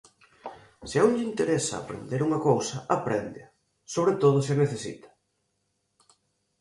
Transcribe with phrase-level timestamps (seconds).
[0.89, 3.47] Se a un lle interesa aprender unha cousa, apréndea,
[3.93, 5.09] sobre todo se a necesita